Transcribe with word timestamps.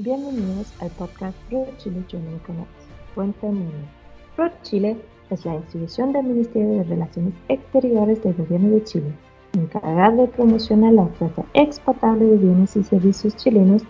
Bienvenidos 0.00 0.72
al 0.80 0.90
podcast 0.90 1.36
Pro 1.48 1.66
Chile 1.78 2.04
Germany 2.08 2.38
Connect, 2.46 2.70
Cuenta 3.16 3.48
en. 3.48 3.68
Pro 4.36 4.48
Chile 4.62 4.96
es 5.28 5.44
la 5.44 5.56
institución 5.56 6.12
del 6.12 6.22
Ministerio 6.22 6.68
de 6.68 6.84
Relaciones 6.84 7.34
Exteriores 7.48 8.22
del 8.22 8.34
Gobierno 8.34 8.76
de 8.76 8.84
Chile, 8.84 9.12
encargada 9.54 10.12
de 10.12 10.28
promocionar 10.28 10.92
la 10.92 11.02
oferta 11.02 11.44
exportable 11.52 12.26
de 12.26 12.36
bienes 12.36 12.76
y 12.76 12.84
servicios 12.84 13.34
chilenos 13.34 13.82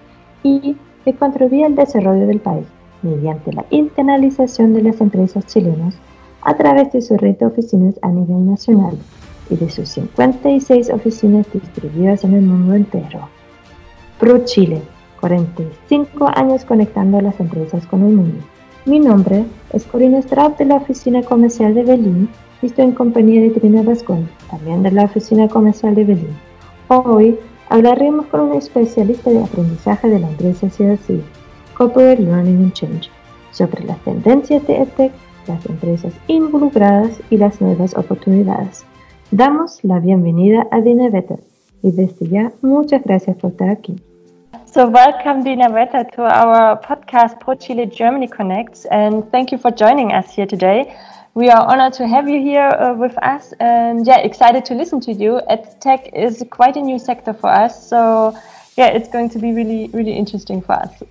y 0.42 0.78
de 1.04 1.14
contribuir 1.14 1.66
al 1.66 1.74
desarrollo 1.74 2.26
del 2.26 2.40
país 2.40 2.66
mediante 3.02 3.52
la 3.52 3.66
internalización 3.68 4.72
de 4.72 4.84
las 4.84 5.02
empresas 5.02 5.44
chilenas 5.44 5.94
a 6.40 6.56
través 6.56 6.90
de 6.90 7.02
su 7.02 7.18
red 7.18 7.36
de 7.36 7.44
oficinas 7.44 7.96
a 8.00 8.08
nivel 8.08 8.46
nacional 8.46 8.96
y 9.50 9.56
de 9.56 9.68
sus 9.68 9.90
56 9.90 10.88
oficinas 10.88 11.46
distribuidas 11.52 12.24
en 12.24 12.32
el 12.32 12.42
mundo 12.46 12.72
entero. 12.72 13.28
Pro 14.18 14.42
Chile, 14.46 14.80
45 15.20 16.30
años 16.34 16.64
conectando 16.64 17.18
a 17.18 17.22
las 17.22 17.38
empresas 17.40 17.86
con 17.86 18.04
el 18.04 18.14
mundo. 18.14 18.38
Mi 18.84 19.00
nombre 19.00 19.44
es 19.72 19.84
Corina 19.84 20.22
Straub 20.22 20.56
de 20.56 20.64
la 20.64 20.76
Oficina 20.76 21.22
Comercial 21.22 21.74
de 21.74 21.84
Berlín 21.84 22.28
y 22.62 22.66
estoy 22.66 22.86
en 22.86 22.92
compañía 22.92 23.42
de 23.42 23.50
Trina 23.50 23.82
Vascón, 23.82 24.28
también 24.50 24.82
de 24.82 24.90
la 24.90 25.04
Oficina 25.04 25.48
Comercial 25.48 25.94
de 25.94 26.04
Berlín. 26.04 26.36
Hoy 26.88 27.38
hablaremos 27.68 28.26
con 28.26 28.40
un 28.40 28.52
especialista 28.54 29.30
de 29.30 29.42
aprendizaje 29.42 30.08
de 30.08 30.20
la 30.20 30.28
empresa 30.28 30.68
CLC, 30.68 31.20
Corporate 31.76 32.22
Learning 32.22 32.64
and 32.64 32.72
Change, 32.72 33.10
sobre 33.50 33.84
las 33.84 33.98
tendencias 34.04 34.66
de 34.66 34.76
EdTech, 34.82 35.12
las 35.46 35.66
empresas 35.66 36.14
involucradas 36.26 37.20
y 37.30 37.36
las 37.36 37.60
nuevas 37.60 37.96
oportunidades. 37.96 38.84
Damos 39.30 39.84
la 39.84 40.00
bienvenida 40.00 40.66
a 40.70 40.80
Dina 40.80 41.10
Vetter 41.10 41.40
y 41.82 41.92
desde 41.92 42.28
ya 42.28 42.52
muchas 42.62 43.02
gracias 43.04 43.36
por 43.36 43.50
estar 43.50 43.68
aquí. 43.68 43.96
So, 44.78 44.86
welcome, 44.86 45.42
Dina 45.42 45.70
Vetter, 45.70 46.08
to 46.12 46.22
our 46.22 46.80
podcast 46.80 47.40
Pro 47.40 47.56
Chile 47.56 47.84
Germany 47.84 48.28
Connects, 48.28 48.84
and 48.84 49.28
thank 49.32 49.50
you 49.50 49.58
for 49.58 49.72
joining 49.72 50.12
us 50.12 50.32
here 50.32 50.46
today. 50.46 50.96
We 51.34 51.48
are 51.48 51.66
honored 51.66 51.94
to 51.94 52.06
have 52.06 52.28
you 52.28 52.40
here 52.40 52.68
uh, 52.68 52.94
with 52.94 53.18
us, 53.18 53.52
and 53.58 54.06
yeah, 54.06 54.18
excited 54.18 54.64
to 54.66 54.74
listen 54.74 55.00
to 55.00 55.12
you. 55.12 55.40
EdTech 55.50 56.14
is 56.14 56.44
quite 56.50 56.76
a 56.76 56.80
new 56.80 57.00
sector 57.00 57.32
for 57.32 57.50
us, 57.50 57.88
so 57.88 58.38
yeah, 58.76 58.86
it's 58.86 59.08
going 59.08 59.30
to 59.30 59.40
be 59.40 59.50
really, 59.50 59.88
really 59.92 60.12
interesting 60.12 60.62
for 60.62 60.74
us. 60.74 61.02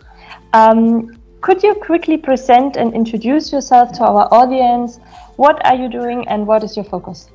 Um, 0.53 1.19
could 1.41 1.61
you 1.61 1.75
quickly 1.75 2.15
present 2.15 2.77
and 2.77 2.93
introduce 2.93 3.51
yourself 3.51 3.91
to 3.97 4.05
our 4.05 4.33
audience? 4.33 4.97
What 5.35 5.59
are 5.65 5.75
you 5.75 5.89
doing, 5.89 6.25
and 6.29 6.47
what 6.47 6.63
is 6.63 6.77
your 6.77 6.85
focus? 6.85 7.27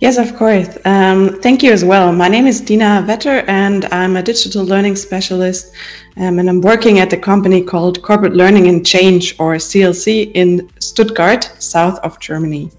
Yes, 0.00 0.16
of 0.16 0.34
course. 0.34 0.78
Um, 0.86 1.38
thank 1.42 1.62
you 1.62 1.72
as 1.72 1.84
well. 1.84 2.10
My 2.10 2.26
name 2.26 2.46
is 2.46 2.62
Dina 2.62 3.04
Vetter, 3.06 3.44
and 3.46 3.84
I'm 3.92 4.16
a 4.16 4.22
digital 4.22 4.64
learning 4.64 4.96
specialist. 4.96 5.74
Um, 6.16 6.38
and 6.38 6.48
I'm 6.48 6.62
working 6.62 7.00
at 7.00 7.12
a 7.12 7.18
company 7.18 7.62
called 7.62 8.00
Corporate 8.00 8.32
Learning 8.32 8.66
and 8.66 8.84
Change, 8.84 9.36
or 9.38 9.56
CLC, 9.56 10.32
in 10.34 10.70
Stuttgart, 10.80 11.52
south 11.58 11.98
of 11.98 12.18
Germany. 12.18 12.70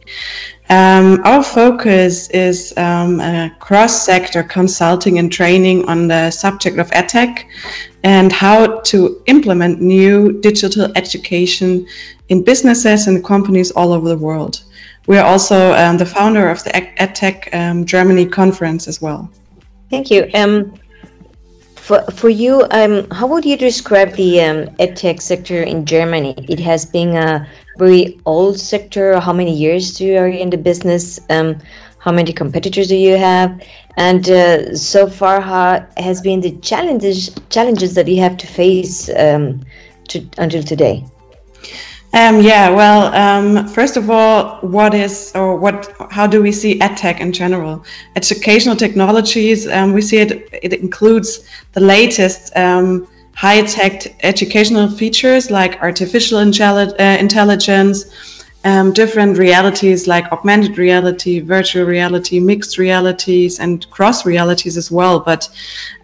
Um, 0.72 1.20
our 1.26 1.44
focus 1.44 2.30
is 2.30 2.74
um, 2.78 3.20
cross 3.60 4.06
sector 4.06 4.42
consulting 4.42 5.20
and 5.20 5.30
training 5.30 5.84
on 5.90 6.08
the 6.08 6.32
subject 6.32 6.80
of 6.80 6.90
EdTech 6.92 7.44
and 8.06 8.32
how 8.32 8.80
to 8.92 9.22
implement 9.26 9.82
new 9.82 10.40
digital 10.40 10.90
education 10.96 11.86
in 12.30 12.42
businesses 12.42 13.08
and 13.08 13.22
companies 13.22 13.72
all 13.72 13.92
over 13.92 14.08
the 14.08 14.18
world. 14.18 14.64
We 15.08 15.18
are 15.18 15.26
also 15.26 15.74
um, 15.74 15.98
the 15.98 16.06
founder 16.06 16.50
of 16.50 16.64
the 16.64 16.70
EdTech 16.70 17.54
um, 17.54 17.86
Germany 17.86 18.26
conference 18.26 18.88
as 18.88 19.02
well. 19.02 19.30
Thank 19.90 20.10
you. 20.10 20.30
Um, 20.34 20.74
for, 21.76 22.02
for 22.12 22.30
you, 22.30 22.66
um, 22.72 23.10
how 23.10 23.28
would 23.28 23.44
you 23.44 23.58
describe 23.58 24.14
the 24.14 24.38
EdTech 24.80 25.22
sector 25.22 25.64
in 25.64 25.86
Germany? 25.86 26.34
It 26.48 26.62
has 26.62 26.86
been 26.86 27.18
a 27.18 27.46
very 27.78 28.20
old 28.26 28.60
sector. 28.60 29.20
How 29.20 29.34
many 29.34 29.54
years 29.56 29.94
do 29.98 30.06
you 30.06 30.18
are 30.18 30.28
in 30.28 30.50
the 30.50 30.58
business? 30.58 31.20
Um, 31.30 31.58
how 32.00 32.12
many 32.12 32.34
competitors 32.34 32.88
do 32.88 32.96
you 32.96 33.18
have? 33.18 33.62
And 33.98 34.28
uh, 34.30 34.76
so 34.76 35.08
far, 35.08 35.40
how 35.40 35.86
has 35.98 36.22
been 36.22 36.42
the 36.42 36.52
challenges 36.58 37.30
challenges 37.50 37.94
that 37.96 38.08
you 38.08 38.20
have 38.22 38.38
to 38.38 38.48
face 38.48 39.10
um, 39.16 39.62
to, 40.10 40.26
until 40.38 40.64
today? 40.64 41.06
Um, 42.14 42.42
yeah, 42.42 42.70
well, 42.70 43.14
um, 43.14 43.68
first 43.70 43.96
of 43.96 44.10
all, 44.10 44.58
what 44.62 44.94
is 44.94 45.32
or 45.34 45.56
what? 45.56 45.94
How 46.10 46.28
do 46.28 46.42
we 46.42 46.52
see 46.52 46.78
edtech 46.80 47.20
in 47.20 47.32
general? 47.32 47.86
Educational 48.16 48.76
technologies. 48.76 49.68
Um, 49.68 49.94
we 49.94 50.02
see 50.02 50.18
it. 50.18 50.50
It 50.52 50.74
includes 50.74 51.48
the 51.72 51.80
latest 51.80 52.52
um, 52.58 53.08
high-tech 53.42 54.24
educational 54.24 54.88
features 54.88 55.50
like 55.50 55.82
artificial 55.82 56.38
uh, 56.38 57.18
intelligence, 57.26 58.46
um, 58.66 58.94
different 58.94 59.36
realities 59.36 60.08
like 60.08 60.32
augmented 60.32 60.78
reality, 60.78 61.40
virtual 61.40 61.84
reality, 61.86 62.40
mixed 62.40 62.78
realities, 62.78 63.60
and 63.60 63.90
cross 63.90 64.28
realities 64.28 64.78
as 64.78 64.92
well. 64.92 65.20
But 65.20 65.50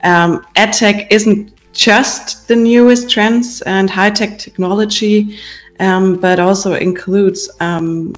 um, 0.04 0.48
edtech 0.56 1.06
isn't 1.12 1.54
just 1.74 2.48
the 2.48 2.56
newest 2.56 3.08
trends 3.08 3.62
and 3.68 3.88
high-tech 3.88 4.40
technology 4.40 5.38
um, 5.80 6.16
but 6.16 6.40
also 6.40 6.74
includes 6.74 7.50
um, 7.60 8.14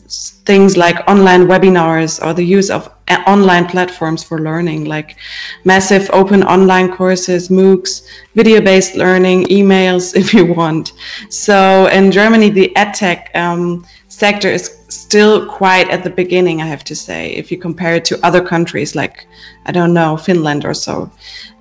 things 0.45 0.77
like 0.77 0.97
online 1.09 1.47
webinars 1.47 2.23
or 2.25 2.33
the 2.33 2.43
use 2.43 2.69
of 2.69 2.89
online 3.27 3.65
platforms 3.65 4.23
for 4.23 4.39
learning, 4.39 4.85
like 4.85 5.17
massive 5.65 6.09
open 6.13 6.43
online 6.43 6.91
courses, 6.91 7.49
MOOCs, 7.49 8.07
video 8.35 8.61
based 8.61 8.95
learning, 8.95 9.45
emails, 9.45 10.15
if 10.21 10.33
you 10.33 10.45
want. 10.53 10.93
So 11.29 11.87
in 11.87 12.11
Germany, 12.11 12.49
the 12.49 12.71
edtech 12.75 13.35
um, 13.35 13.85
sector 14.07 14.49
is 14.49 14.77
still 14.89 15.45
quite 15.47 15.89
at 15.89 16.03
the 16.03 16.09
beginning, 16.09 16.61
I 16.61 16.65
have 16.65 16.83
to 16.85 16.95
say, 16.95 17.31
if 17.31 17.51
you 17.51 17.57
compare 17.57 17.95
it 17.95 18.05
to 18.05 18.25
other 18.25 18.41
countries 18.41 18.95
like, 18.95 19.27
I 19.65 19.71
don't 19.71 19.93
know, 19.93 20.17
Finland 20.17 20.65
or 20.65 20.73
so. 20.73 21.11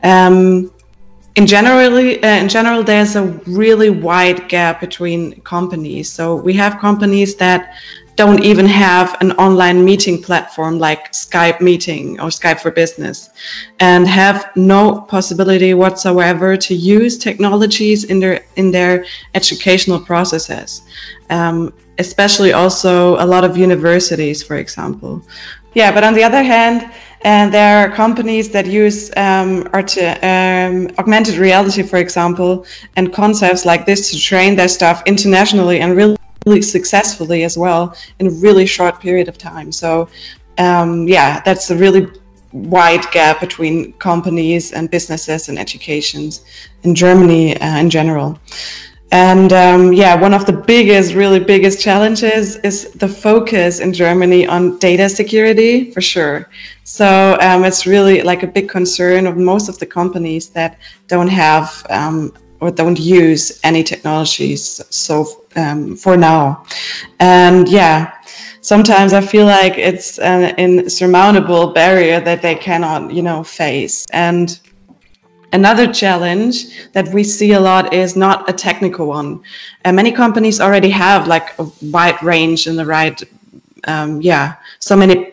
Um, 0.03 0.71
in 1.39 1.47
generally 1.47 2.21
uh, 2.25 2.43
in 2.43 2.49
general 2.49 2.83
there's 2.83 3.15
a 3.15 3.25
really 3.63 3.91
wide 3.91 4.49
gap 4.49 4.81
between 4.81 5.41
companies. 5.43 6.11
So 6.11 6.25
we 6.35 6.53
have 6.55 6.73
companies 6.89 7.37
that 7.37 7.61
don't 8.17 8.43
even 8.43 8.67
have 8.67 9.17
an 9.21 9.31
online 9.47 9.85
meeting 9.85 10.21
platform 10.21 10.81
like 10.81 11.13
Skype 11.13 11.61
meeting 11.61 12.05
or 12.23 12.29
Skype 12.39 12.59
for 12.59 12.73
business 12.73 13.31
and 13.79 14.09
have 14.09 14.51
no 14.57 15.03
possibility 15.03 15.73
whatsoever 15.75 16.57
to 16.57 16.75
use 16.75 17.17
technologies 17.17 17.99
in 18.11 18.19
their 18.19 18.37
in 18.57 18.73
their 18.73 19.05
educational 19.41 20.01
processes. 20.11 20.83
Um, 21.31 21.73
especially 21.99 22.53
also 22.53 22.95
a 23.25 23.27
lot 23.35 23.45
of 23.49 23.57
universities 23.57 24.39
for 24.49 24.57
example. 24.65 25.23
Yeah 25.75 25.91
but 25.97 26.03
on 26.03 26.15
the 26.15 26.25
other 26.29 26.43
hand 26.43 26.79
and 27.23 27.53
there 27.53 27.79
are 27.79 27.95
companies 27.95 28.51
that 28.51 28.67
use 28.67 29.11
um, 29.17 29.69
um, 29.73 30.89
augmented 30.99 31.37
reality, 31.37 31.83
for 31.83 31.97
example, 31.97 32.65
and 32.97 33.13
concepts 33.13 33.65
like 33.65 33.87
this 33.87 34.11
to 34.11 34.19
train 34.19 34.55
their 34.55 34.69
staff 34.69 35.03
internationally 35.07 35.81
and 35.81 35.97
really, 35.97 36.17
really 36.47 36.63
successfully 36.63 37.43
as 37.43 37.59
well 37.59 37.95
in 38.21 38.29
a 38.29 38.31
really 38.31 38.67
short 38.67 39.01
period 39.01 39.29
of 39.29 39.37
time. 39.37 39.73
So, 39.73 40.09
um, 40.59 41.09
yeah, 41.09 41.41
that's 41.41 41.71
a 41.71 41.77
really 41.77 42.07
wide 42.53 43.05
gap 43.11 43.41
between 43.41 43.93
companies 43.95 44.73
and 44.73 44.91
businesses 44.91 45.49
and 45.49 45.59
educations 45.59 46.45
in 46.85 46.95
Germany 46.95 47.61
uh, 47.61 47.79
in 47.79 47.91
general. 47.91 48.39
And 49.11 49.53
um, 49.55 49.93
yeah, 49.93 50.15
one 50.15 50.35
of 50.35 50.45
the 50.45 50.53
biggest, 50.53 51.15
really 51.15 51.41
biggest 51.41 51.81
challenges 51.81 52.57
is 52.57 52.91
the 52.93 53.09
focus 53.09 53.81
in 53.81 53.93
Germany 53.93 54.47
on 54.47 54.79
data 54.79 55.09
security 55.09 55.91
for 55.93 56.03
sure. 56.03 56.51
So 56.85 57.39
um, 57.41 57.65
it's 57.65 57.87
really 57.87 58.23
like 58.23 58.43
a 58.43 58.47
big 58.47 58.69
concern 58.69 59.27
of 59.27 59.37
most 59.37 59.69
of 59.69 59.79
the 59.79 59.87
companies 59.87 60.51
that 60.51 60.79
don't 61.07 61.29
have 61.29 61.87
um, 61.89 62.35
or 62.61 62.71
don't 62.71 62.99
use 62.99 63.61
any 63.65 63.83
technologies 63.83 64.83
so 64.91 65.45
um, 65.57 65.97
for 65.97 66.17
now. 66.17 66.67
And 67.19 67.69
yeah, 67.69 68.13
sometimes 68.61 69.13
I 69.13 69.21
feel 69.21 69.47
like 69.47 69.79
it's 69.79 70.19
an 70.19 70.55
insurmountable 70.59 71.73
barrier 71.73 72.21
that 72.21 72.43
they 72.43 72.57
cannot, 72.57 73.13
you 73.13 73.23
know, 73.23 73.43
face. 73.43 74.05
And 74.13 74.59
Another 75.53 75.91
challenge 75.91 76.91
that 76.93 77.09
we 77.15 77.25
see 77.25 77.53
a 77.53 77.61
lot 77.61 77.95
is 77.95 78.17
not 78.17 78.49
a 78.49 78.53
technical 78.53 79.07
one. 79.07 79.43
And 79.85 79.97
many 79.97 80.13
companies 80.13 80.61
already 80.61 80.91
have 80.91 81.27
like 81.27 81.59
a 81.59 81.67
wide 81.83 82.23
range 82.23 82.67
and 82.67 82.79
the 82.79 82.85
right, 82.85 83.23
um, 83.85 84.21
yeah, 84.21 84.57
so 84.79 84.95
many 84.95 85.33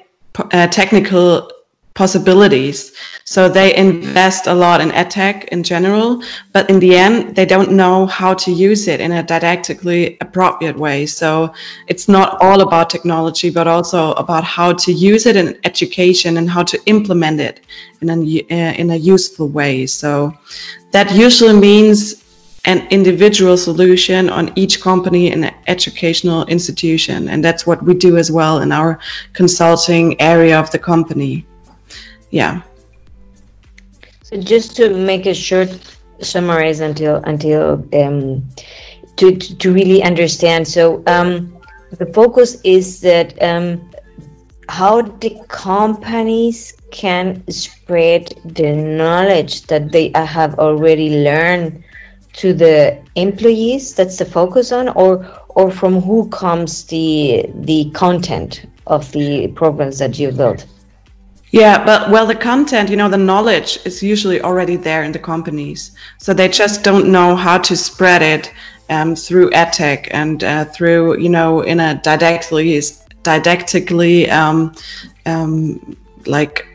uh, 0.51 0.67
technical 0.67 1.51
possibilities. 1.95 2.91
So 3.23 3.49
they 3.49 3.75
invest 3.75 4.47
a 4.47 4.53
lot 4.53 4.81
in 4.81 4.89
edtech 4.91 5.45
in 5.45 5.63
general, 5.63 6.21
but 6.51 6.69
in 6.69 6.79
the 6.79 6.95
end, 6.95 7.35
they 7.35 7.45
don't 7.45 7.71
know 7.71 8.05
how 8.05 8.33
to 8.33 8.51
use 8.51 8.87
it 8.87 8.99
in 8.99 9.13
a 9.13 9.23
didactically 9.23 10.17
appropriate 10.19 10.77
way. 10.77 11.05
So 11.05 11.53
it's 11.87 12.07
not 12.07 12.39
all 12.41 12.61
about 12.61 12.89
technology, 12.89 13.49
but 13.49 13.65
also 13.65 14.11
about 14.13 14.43
how 14.43 14.73
to 14.73 14.91
use 14.91 15.25
it 15.25 15.37
in 15.37 15.57
education 15.63 16.37
and 16.37 16.49
how 16.49 16.63
to 16.63 16.77
implement 16.85 17.39
it 17.39 17.61
in 18.01 18.09
a, 18.09 18.17
uh, 18.51 18.73
in 18.73 18.91
a 18.91 18.97
useful 18.97 19.47
way. 19.47 19.87
So 19.87 20.37
that 20.91 21.15
usually 21.15 21.57
means 21.57 22.25
an 22.65 22.85
individual 22.89 23.55
solution 23.55 24.29
on 24.29 24.51
each 24.55 24.81
company 24.81 25.31
and 25.31 25.53
educational 25.67 26.45
institution. 26.47 27.29
And 27.29 27.43
that's 27.43 27.65
what 27.65 27.81
we 27.83 27.93
do 27.93 28.17
as 28.17 28.31
well 28.31 28.61
in 28.61 28.71
our 28.71 28.99
consulting 29.33 30.19
area 30.19 30.59
of 30.59 30.71
the 30.71 30.79
company. 30.79 31.45
Yeah. 32.31 32.61
So 34.23 34.37
just 34.37 34.75
to 34.77 34.89
make 34.93 35.25
a 35.25 35.33
short 35.33 35.69
summarize 36.21 36.79
until 36.79 37.17
until 37.25 37.85
um, 37.93 38.47
to, 39.17 39.37
to 39.37 39.73
really 39.73 40.03
understand. 40.03 40.67
So 40.67 41.03
um, 41.07 41.57
the 41.91 42.05
focus 42.07 42.59
is 42.63 43.01
that 43.01 43.41
um, 43.41 43.89
how 44.69 45.01
the 45.01 45.39
companies 45.47 46.73
can 46.91 47.43
spread 47.49 48.33
the 48.45 48.71
knowledge 48.73 49.63
that 49.67 49.91
they 49.91 50.11
have 50.15 50.57
already 50.59 51.23
learned 51.23 51.83
to 52.33 52.53
the 52.53 53.01
employees 53.15 53.95
that's 53.95 54.17
the 54.17 54.25
focus 54.25 54.71
on 54.71 54.89
or 54.89 55.25
or 55.49 55.71
from 55.71 56.01
who 56.01 56.27
comes 56.29 56.83
the 56.85 57.45
the 57.55 57.89
content 57.91 58.65
of 58.87 59.09
the 59.13 59.47
programs 59.49 59.99
that 59.99 60.19
you 60.19 60.31
built 60.31 60.65
yeah 61.55 61.85
but 61.85 62.09
well 62.09 62.25
the 62.27 62.35
content 62.35 62.89
you 62.89 62.97
know 62.97 63.07
the 63.07 63.25
knowledge 63.31 63.79
is 63.85 64.03
usually 64.03 64.41
already 64.41 64.75
there 64.75 65.03
in 65.03 65.11
the 65.13 65.19
companies. 65.33 65.95
So 66.19 66.33
they 66.33 66.49
just 66.49 66.83
don't 66.83 67.09
know 67.09 67.33
how 67.35 67.57
to 67.59 67.75
spread 67.77 68.21
it 68.21 68.53
um, 68.89 69.15
through 69.15 69.49
edtech 69.51 70.09
and 70.11 70.43
uh, 70.43 70.65
through 70.65 71.17
you 71.17 71.29
know 71.29 71.61
in 71.61 71.79
a 71.79 72.01
didactically 72.03 72.69
didactically 73.23 74.29
um, 74.31 74.75
um, 75.25 75.95
like 76.25 76.67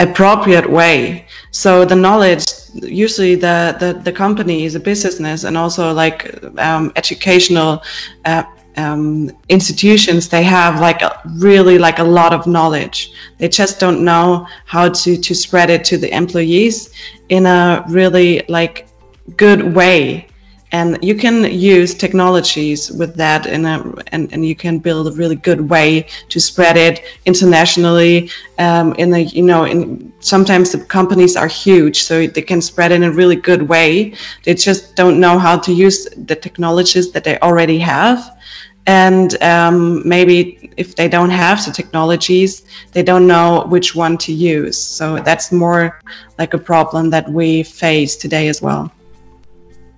appropriate 0.00 0.68
way. 0.70 1.26
So 1.50 1.86
the 1.86 1.96
knowledge 1.96 2.44
usually 2.74 3.36
the 3.36 3.74
the, 3.80 3.90
the 4.04 4.12
company 4.12 4.64
is 4.64 4.74
a 4.74 4.80
business 4.80 5.44
and 5.44 5.56
also 5.56 5.94
like 5.94 6.20
um, 6.58 6.92
educational 6.94 7.82
uh, 8.26 8.42
um, 8.76 9.30
institutions 9.48 10.28
they 10.28 10.42
have 10.42 10.80
like 10.80 11.02
a, 11.02 11.20
really 11.36 11.78
like 11.78 11.98
a 11.98 12.04
lot 12.04 12.32
of 12.32 12.46
knowledge. 12.46 13.12
They 13.38 13.48
just 13.48 13.80
don't 13.80 14.04
know 14.04 14.46
how 14.66 14.88
to 14.88 15.16
to 15.16 15.34
spread 15.34 15.70
it 15.70 15.84
to 15.86 15.98
the 15.98 16.14
employees 16.14 16.90
in 17.28 17.46
a 17.46 17.84
really 17.88 18.42
like 18.48 18.88
good 19.36 19.74
way 19.74 20.29
and 20.72 21.02
you 21.02 21.14
can 21.14 21.44
use 21.52 21.94
technologies 21.94 22.92
with 22.92 23.16
that 23.16 23.46
in 23.46 23.66
a, 23.66 23.82
and, 24.12 24.32
and 24.32 24.46
you 24.46 24.54
can 24.54 24.78
build 24.78 25.08
a 25.08 25.12
really 25.12 25.34
good 25.34 25.68
way 25.68 26.06
to 26.28 26.38
spread 26.38 26.76
it 26.76 27.02
internationally 27.26 28.30
um, 28.58 28.94
in 28.94 29.10
the 29.10 29.22
you 29.22 29.42
know 29.42 29.64
in 29.64 30.12
sometimes 30.20 30.70
the 30.72 30.84
companies 30.84 31.36
are 31.36 31.48
huge 31.48 32.02
so 32.02 32.26
they 32.26 32.42
can 32.42 32.62
spread 32.62 32.92
in 32.92 33.02
a 33.02 33.10
really 33.10 33.36
good 33.36 33.62
way. 33.62 34.14
They 34.44 34.54
just 34.54 34.94
don't 34.94 35.18
know 35.18 35.38
how 35.38 35.58
to 35.58 35.72
use 35.72 36.08
the 36.16 36.36
technologies 36.36 37.10
that 37.12 37.24
they 37.24 37.38
already 37.40 37.78
have. 37.78 38.38
And 38.86 39.40
um, 39.42 40.06
maybe 40.08 40.72
if 40.76 40.96
they 40.96 41.08
don't 41.08 41.30
have 41.30 41.64
the 41.64 41.70
technologies 41.70 42.64
they 42.92 43.02
don't 43.02 43.26
know 43.26 43.66
which 43.68 43.94
one 43.94 44.16
to 44.18 44.32
use. 44.32 44.78
So 44.78 45.18
that's 45.18 45.52
more 45.52 46.00
like 46.38 46.54
a 46.54 46.58
problem 46.58 47.10
that 47.10 47.28
we 47.28 47.62
face 47.62 48.16
today 48.16 48.48
as 48.48 48.62
well 48.62 48.90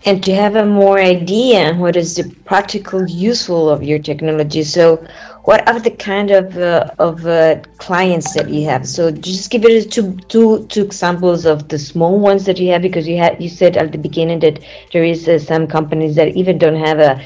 and 0.04 0.22
to 0.25 0.34
have 0.34 0.56
a 0.56 0.64
more 0.64 0.99
idea 0.99 1.75
what 1.75 1.96
is 1.96 2.16
the 2.16 2.25
practical 2.44 3.08
useful 3.08 3.69
of 3.70 3.82
your 3.82 3.99
technology. 3.99 4.64
So 4.64 5.04
what 5.44 5.66
are 5.69 5.78
the 5.78 5.90
kind 5.90 6.31
of 6.31 6.56
uh, 6.56 6.90
of 6.99 7.26
uh, 7.26 7.60
clients 7.78 8.32
that 8.34 8.49
you 8.49 8.64
have? 8.66 8.87
So 8.87 9.10
just 9.10 9.50
give 9.50 9.64
it 9.64 9.90
two 9.90 10.16
two 10.28 10.66
two 10.66 10.82
examples 10.82 11.44
of 11.44 11.69
the 11.69 11.78
small 11.78 12.19
ones 12.19 12.44
that 12.46 12.58
you 12.58 12.70
have 12.72 12.82
because 12.82 13.06
you 13.06 13.16
had 13.19 13.40
you 13.43 13.49
said 13.49 13.76
at 13.76 13.93
the 13.93 13.99
beginning 13.99 14.40
that 14.40 14.60
there 14.93 15.04
is 15.04 15.28
uh, 15.28 15.38
some 15.38 15.66
companies 15.66 16.16
that 16.16 16.37
even 16.37 16.58
don't 16.58 16.76
have 16.76 16.98
a, 16.98 17.20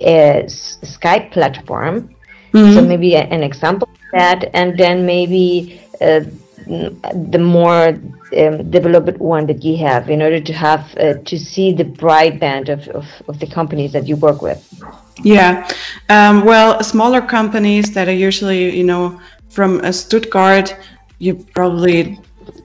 a 0.00 0.44
skype 0.46 1.30
platform. 1.32 2.10
Mm-hmm. 2.52 2.74
so 2.74 2.84
maybe 2.84 3.16
an 3.16 3.42
example 3.42 3.88
of 3.90 3.98
that. 4.12 4.50
And 4.54 4.78
then 4.78 5.04
maybe 5.04 5.80
uh, 6.00 6.20
the 6.66 7.38
more 7.38 7.88
um, 7.88 8.70
developed 8.70 9.18
one 9.18 9.46
that 9.46 9.62
you 9.62 9.76
have 9.76 10.10
in 10.10 10.22
order 10.22 10.40
to 10.40 10.52
have 10.52 10.96
uh, 10.96 11.14
to 11.24 11.38
see 11.38 11.72
the 11.72 11.84
broadband 11.84 12.68
of, 12.68 12.88
of, 12.88 13.06
of, 13.28 13.38
the 13.38 13.46
companies 13.46 13.92
that 13.92 14.06
you 14.08 14.16
work 14.16 14.42
with. 14.42 14.82
Yeah. 15.22 15.68
Um, 16.08 16.44
well 16.44 16.82
smaller 16.82 17.20
companies 17.20 17.92
that 17.94 18.08
are 18.08 18.18
usually 18.28 18.76
you 18.76 18.84
know 18.84 19.20
from 19.48 19.80
a 19.80 19.92
stuttgart 19.92 20.76
you 21.18 21.34
probably 21.54 22.18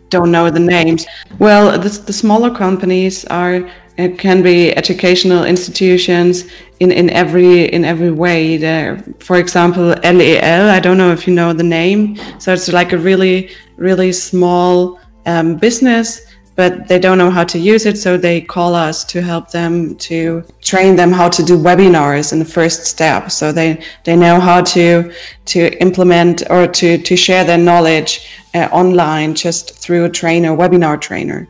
don't 0.09 0.31
know 0.31 0.49
the 0.49 0.59
names. 0.59 1.05
Well 1.39 1.77
the, 1.77 1.89
the 1.89 2.13
smaller 2.13 2.49
companies 2.49 3.25
are 3.25 3.69
it 3.99 4.17
can 4.17 4.41
be 4.41 4.75
educational 4.75 5.43
institutions 5.43 6.45
in, 6.79 6.91
in 6.91 7.09
every 7.09 7.65
in 7.65 7.83
every 7.83 8.11
way. 8.11 8.57
There 8.57 8.97
for 9.19 9.37
example 9.37 9.83
lel 10.03 10.69
i 10.77 10.79
don't 10.79 10.97
know 10.97 11.11
if 11.11 11.27
you 11.27 11.33
know 11.33 11.51
the 11.53 11.69
name. 11.81 12.17
So 12.39 12.53
it's 12.53 12.69
like 12.69 12.93
a 12.93 12.97
really 12.97 13.49
really 13.77 14.11
small 14.11 14.99
um, 15.25 15.57
business 15.57 16.29
but 16.59 16.89
they 16.89 16.99
don't 16.99 17.17
know 17.17 17.31
how 17.31 17.45
to 17.45 17.57
use 17.57 17.85
it 17.85 17.97
so 17.97 18.17
they 18.17 18.41
call 18.41 18.75
us 18.75 19.05
to 19.05 19.21
help 19.21 19.49
them 19.49 19.95
to 19.95 20.43
train 20.61 20.93
them 20.93 21.09
how 21.09 21.29
to 21.29 21.41
do 21.41 21.57
webinars 21.57 22.33
in 22.33 22.39
the 22.39 22.51
first 22.57 22.83
step. 22.83 23.31
So 23.31 23.53
they 23.53 23.81
they 24.03 24.17
know 24.17 24.41
how 24.41 24.59
to 24.75 25.09
to 25.53 25.59
implement 25.87 26.43
or 26.49 26.67
to 26.67 26.97
to 26.97 27.15
share 27.15 27.45
their 27.45 27.57
knowledge 27.69 28.11
uh, 28.53 28.67
online 28.73 29.35
just 29.35 29.63
through 29.83 30.03
a 30.03 30.09
trainer 30.09 30.51
webinar 30.61 30.99
trainer 30.99 31.47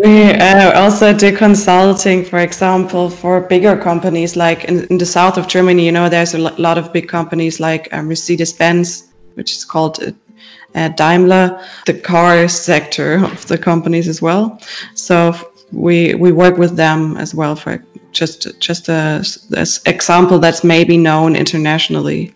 we 0.00 0.32
uh, 0.32 0.80
also 0.80 1.12
do 1.12 1.36
consulting, 1.36 2.24
for 2.24 2.38
example, 2.38 3.10
for 3.10 3.42
bigger 3.42 3.76
companies 3.76 4.34
like 4.34 4.64
in, 4.64 4.84
in, 4.86 4.96
the 4.96 5.04
south 5.04 5.36
of 5.36 5.46
Germany. 5.46 5.84
You 5.84 5.92
know, 5.92 6.08
there's 6.08 6.32
a 6.34 6.38
lot 6.38 6.78
of 6.78 6.90
big 6.90 7.06
companies 7.06 7.60
like 7.60 7.92
um, 7.92 8.08
Mercedes 8.08 8.52
Benz, 8.52 9.12
which 9.34 9.52
is 9.52 9.62
called 9.62 10.02
uh, 10.02 10.12
uh, 10.74 10.88
Daimler, 10.88 11.62
the 11.84 11.92
car 11.92 12.48
sector 12.48 13.22
of 13.22 13.46
the 13.46 13.58
companies 13.58 14.08
as 14.08 14.22
well. 14.22 14.58
So 14.94 15.34
we 15.70 16.14
we 16.14 16.32
work 16.32 16.56
with 16.56 16.76
them 16.76 17.18
as 17.18 17.34
well 17.34 17.54
for 17.54 17.84
just 18.12 18.58
just 18.58 18.88
a, 18.88 19.22
example 19.84 20.38
that's 20.38 20.64
maybe 20.64 20.96
known 20.96 21.36
internationally. 21.36 22.34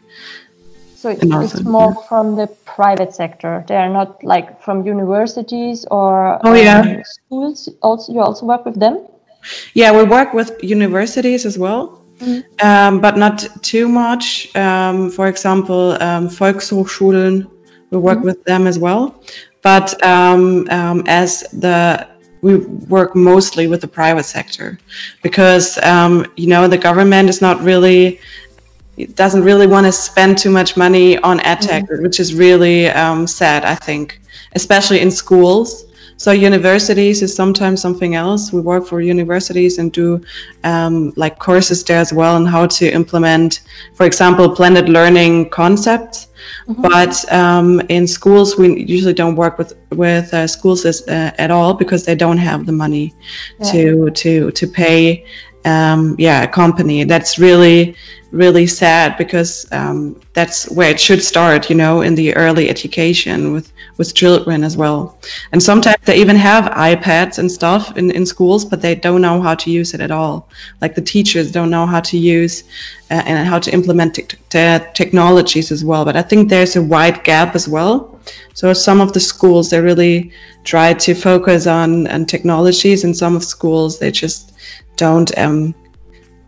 So 1.05 1.11
it's, 1.11 1.23
it's 1.23 1.65
more 1.65 1.93
yeah. 1.95 2.09
from 2.09 2.35
the 2.35 2.47
private 2.65 3.13
sector. 3.15 3.63
They 3.69 3.77
are 3.77 3.91
not 3.91 4.25
like 4.25 4.63
from 4.63 4.87
universities 4.87 5.85
or 5.91 6.41
oh, 6.47 6.55
yeah. 6.55 6.81
Um, 6.81 7.05
schools. 7.05 7.69
Also, 7.83 8.15
you 8.15 8.21
also 8.21 8.47
work 8.47 8.65
with 8.65 8.81
them. 8.81 9.07
Yeah, 9.75 9.95
we 9.95 10.05
work 10.05 10.33
with 10.33 10.53
universities 10.63 11.45
as 11.45 11.59
well, 11.59 12.01
mm-hmm. 12.21 12.41
um, 12.67 13.03
but 13.03 13.19
not 13.19 13.47
too 13.61 13.87
much. 13.87 14.49
Um, 14.57 15.11
for 15.11 15.29
example, 15.29 15.93
um, 16.01 16.31
Volkshochschulen, 16.31 17.51
we 17.91 17.99
work 17.99 18.17
mm-hmm. 18.17 18.25
with 18.25 18.43
them 18.45 18.67
as 18.67 18.79
well. 18.79 19.23
But 19.61 20.03
um, 20.03 20.67
um, 20.71 21.05
as 21.07 21.43
the 21.53 22.09
we 22.41 22.57
work 22.89 23.17
mostly 23.17 23.67
with 23.67 23.81
the 23.81 23.89
private 23.89 24.25
sector 24.25 24.79
because 25.23 25.79
um, 25.83 26.27
you 26.37 26.47
know 26.47 26.69
the 26.69 26.79
government 26.79 27.29
is 27.29 27.41
not 27.41 27.61
really 27.63 28.21
doesn't 29.15 29.43
really 29.43 29.67
want 29.67 29.87
to 29.87 29.93
spend 29.93 30.39
too 30.39 30.51
much 30.51 30.77
money 30.77 31.19
on 31.19 31.39
edtech, 31.41 31.83
mm-hmm. 31.83 32.03
which 32.03 32.21
is 32.21 32.35
really 32.35 32.89
um, 32.89 33.27
sad, 33.27 33.65
I 33.65 33.75
think, 33.75 34.21
especially 34.53 35.01
in 35.01 35.11
schools. 35.11 35.87
So 36.17 36.31
universities 36.31 37.23
is 37.23 37.35
sometimes 37.35 37.83
something 37.83 38.15
else. 38.15 38.53
We 38.53 38.61
work 38.61 38.87
for 38.87 39.01
universities 39.01 39.79
and 39.79 39.93
do 39.93 40.23
um, 40.63 41.13
like 41.17 41.39
courses 41.39 41.83
there 41.83 41.99
as 41.99 42.13
well 42.13 42.37
on 42.37 42.47
how 42.47 42.67
to 42.67 42.89
implement, 42.89 43.63
for 43.95 44.07
example, 44.07 44.49
blended 44.49 44.89
learning 44.89 45.51
concepts. 45.51 46.29
Mm-hmm. 46.69 46.83
But 46.83 47.33
um, 47.33 47.81
in 47.89 48.07
schools, 48.07 48.57
we 48.57 48.85
usually 48.85 49.15
don't 49.15 49.35
work 49.35 49.59
with 49.59 49.77
with 49.91 50.33
uh, 50.33 50.47
schools 50.47 50.85
as, 50.85 51.07
uh, 51.09 51.33
at 51.39 51.51
all 51.51 51.75
because 51.75 52.05
they 52.05 52.15
don't 52.15 52.39
have 52.39 52.65
the 52.65 52.73
money 52.73 53.15
yeah. 53.59 53.73
to 53.73 54.11
to 54.11 54.51
to 54.53 54.67
pay 54.67 55.27
um, 55.65 56.15
yeah, 56.19 56.43
a 56.43 56.49
company. 56.49 57.05
That's 57.05 57.39
really, 57.39 57.97
really 58.31 58.67
sad 58.67 59.17
because 59.17 59.67
um, 59.73 60.21
that's 60.33 60.71
where 60.71 60.91
it 60.91 61.01
should 61.01 61.23
start, 61.23 61.71
you 61.71 61.77
know, 61.77 62.03
in 62.03 62.15
the 62.15 62.35
early 62.37 62.69
education 62.69 63.53
with, 63.53 63.73
with 63.97 64.15
children 64.15 64.65
as 64.65 64.77
well. 64.77 65.19
And 65.53 65.63
sometimes 65.63 65.97
they 66.05 66.17
even 66.17 66.37
have 66.37 66.65
iPads 66.73 67.39
and 67.39 67.51
stuff 67.51 67.97
in, 67.97 68.11
in 68.11 68.27
schools, 68.27 68.65
but 68.65 68.83
they 68.83 68.95
don't 68.95 69.23
know 69.23 69.41
how 69.41 69.55
to 69.55 69.71
use 69.71 69.95
it 69.95 70.01
at 70.01 70.11
all. 70.11 70.49
Like 70.81 70.95
the 70.95 71.03
teachers 71.03 71.53
don't 71.53 71.71
know 71.71 71.87
how 71.87 72.01
to 72.01 72.19
use 72.19 72.65
uh, 73.11 73.23
and 73.25 73.47
how 73.47 73.59
to 73.61 73.73
implement 73.73 74.15
te- 74.15 74.23
te- 74.51 74.85
technologies 74.95 75.71
as 75.71 75.85
well. 75.85 76.05
But 76.05 76.17
I 76.17 76.23
think 76.23 76.49
there's 76.49 76.77
a 76.77 76.83
wide 76.83 77.23
gap 77.25 77.55
as 77.55 77.69
well. 77.69 78.21
So 78.55 78.73
some 78.73 79.01
of 79.01 79.13
the 79.13 79.21
schools, 79.21 79.71
they 79.71 79.81
really 79.81 80.33
try 80.65 80.95
to 80.95 81.15
focus 81.15 81.67
on, 81.67 82.07
on 82.09 82.27
technologies 82.27 83.05
and 83.05 83.17
some 83.17 83.37
of 83.37 83.45
schools, 83.45 83.99
they 83.99 84.11
just 84.11 84.55
don't 84.97 85.37
um, 85.39 85.75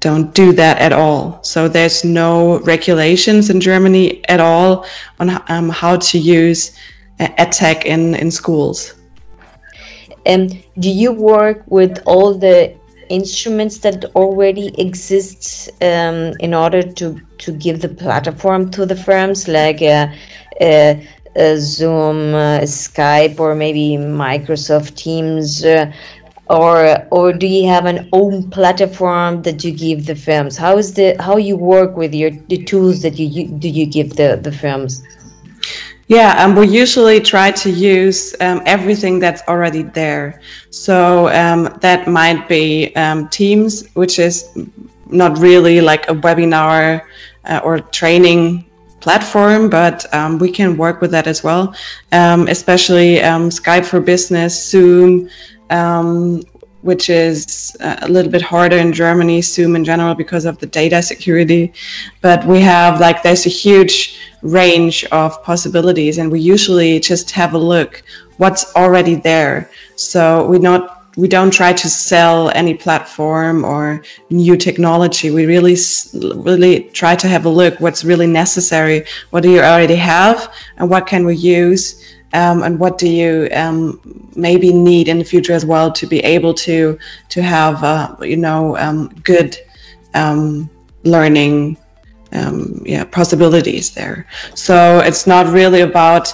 don't 0.00 0.34
do 0.34 0.52
that 0.52 0.78
at 0.78 0.92
all. 0.92 1.40
So 1.42 1.68
there's 1.68 2.04
no 2.04 2.60
regulations 2.60 3.50
in 3.50 3.60
Germany 3.60 4.24
at 4.28 4.40
all 4.40 4.86
on 5.18 5.42
um, 5.48 5.68
how 5.68 5.96
to 5.96 6.18
use 6.18 6.76
uh, 7.20 7.28
edtech 7.38 7.84
in 7.84 8.14
in 8.14 8.30
schools. 8.30 8.94
Um, 10.26 10.48
do 10.80 10.90
you 10.90 11.12
work 11.12 11.62
with 11.66 12.02
all 12.04 12.34
the 12.34 12.74
instruments 13.08 13.78
that 13.78 14.04
already 14.16 14.68
exist 14.80 15.70
um, 15.80 16.34
in 16.40 16.52
order 16.54 16.82
to 16.82 17.20
to 17.38 17.52
give 17.52 17.80
the 17.80 17.88
platform 17.88 18.70
to 18.70 18.86
the 18.86 18.96
firms, 18.96 19.48
like 19.48 19.80
uh, 19.82 20.08
uh, 20.60 20.94
uh 21.36 21.56
Zoom, 21.58 22.34
uh, 22.34 22.60
Skype, 22.62 23.38
or 23.38 23.54
maybe 23.54 23.96
Microsoft 23.96 24.96
Teams? 24.96 25.64
Or 26.48 27.04
or 27.10 27.32
do 27.32 27.46
you 27.46 27.66
have 27.66 27.86
an 27.86 28.08
own 28.12 28.50
platform 28.50 29.42
that 29.42 29.64
you 29.64 29.72
give 29.72 30.06
the 30.06 30.14
firms 30.14 30.56
how 30.56 30.78
is 30.78 30.94
the 30.94 31.16
how 31.18 31.38
you 31.38 31.56
work 31.56 31.96
with 31.96 32.14
your 32.14 32.30
the 32.30 32.62
tools 32.64 33.02
that 33.02 33.18
you, 33.18 33.26
you 33.26 33.48
do 33.48 33.68
you 33.68 33.84
give 33.84 34.14
the 34.14 34.38
the 34.40 34.52
firms 34.52 35.02
yeah, 36.08 36.36
um, 36.38 36.54
we 36.54 36.68
usually 36.68 37.20
try 37.20 37.50
to 37.50 37.70
use 37.70 38.34
um, 38.40 38.62
everything 38.64 39.18
that's 39.18 39.42
already 39.48 39.82
there. 39.82 40.40
So 40.70 41.28
um, 41.30 41.76
that 41.80 42.06
might 42.06 42.48
be 42.48 42.94
um, 42.94 43.28
Teams, 43.28 43.88
which 43.94 44.20
is 44.20 44.56
not 45.06 45.38
really 45.38 45.80
like 45.80 46.08
a 46.08 46.14
webinar 46.14 47.02
uh, 47.44 47.60
or 47.64 47.80
training 47.80 48.66
platform, 49.00 49.68
but 49.68 50.12
um, 50.14 50.38
we 50.38 50.50
can 50.50 50.76
work 50.76 51.00
with 51.00 51.10
that 51.10 51.26
as 51.26 51.42
well. 51.42 51.74
Um, 52.12 52.46
especially 52.46 53.16
Skype 53.16 53.84
for 53.84 54.00
Business, 54.00 54.70
Zoom, 54.70 55.28
which 56.82 57.10
is 57.10 57.76
uh, 57.80 57.96
a 58.02 58.08
little 58.08 58.30
bit 58.30 58.42
harder 58.42 58.76
in 58.76 58.92
Germany, 58.92 59.42
Zoom 59.42 59.74
in 59.74 59.84
general, 59.84 60.14
because 60.14 60.44
of 60.44 60.58
the 60.58 60.66
data 60.66 61.02
security. 61.02 61.72
But 62.20 62.46
we 62.46 62.60
have 62.60 63.00
like, 63.00 63.22
there's 63.22 63.46
a 63.46 63.50
huge 63.50 64.18
range 64.42 65.04
of 65.06 65.42
possibilities, 65.42 66.18
and 66.18 66.30
we 66.30 66.40
usually 66.40 67.00
just 67.00 67.30
have 67.32 67.54
a 67.54 67.58
look 67.58 68.02
what's 68.36 68.74
already 68.76 69.16
there. 69.16 69.70
So 69.96 70.46
we 70.46 70.58
not 70.58 70.96
we 71.16 71.28
don't 71.28 71.50
try 71.50 71.72
to 71.72 71.88
sell 71.88 72.50
any 72.50 72.74
platform 72.74 73.64
or 73.64 74.02
new 74.28 74.54
technology. 74.54 75.30
We 75.30 75.46
really, 75.46 75.76
really 76.12 76.90
try 76.90 77.16
to 77.16 77.26
have 77.26 77.46
a 77.46 77.48
look 77.48 77.80
what's 77.80 78.04
really 78.04 78.26
necessary. 78.26 79.06
What 79.30 79.42
do 79.42 79.50
you 79.50 79.60
already 79.60 79.96
have, 79.96 80.52
and 80.76 80.90
what 80.90 81.06
can 81.06 81.24
we 81.24 81.34
use? 81.34 82.04
Um, 82.36 82.62
and 82.62 82.78
what 82.78 82.98
do 82.98 83.08
you 83.08 83.48
um, 83.52 83.98
maybe 84.36 84.70
need 84.72 85.08
in 85.08 85.18
the 85.18 85.24
future 85.24 85.54
as 85.54 85.64
well 85.64 85.90
to 85.90 86.06
be 86.06 86.20
able 86.20 86.52
to 86.52 86.98
to 87.30 87.42
have 87.42 87.82
uh, 87.82 88.14
you 88.20 88.36
know 88.36 88.76
um, 88.76 89.08
good 89.24 89.56
um, 90.14 90.68
learning 91.04 91.78
um, 92.32 92.82
yeah 92.84 93.04
possibilities 93.04 93.90
there. 93.90 94.26
So 94.54 95.00
it's 95.00 95.26
not 95.26 95.46
really 95.52 95.80
about 95.80 96.32